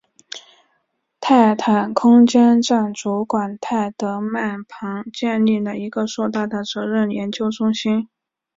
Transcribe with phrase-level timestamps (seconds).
[1.19, 8.09] 泰坦空间站主管泰德曼旁建立了一个硕大的责任研究中心。